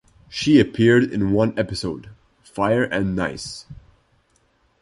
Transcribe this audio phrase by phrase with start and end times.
[0.29, 2.09] She appeared in one episode,
[2.41, 3.67] "Fire and Nice".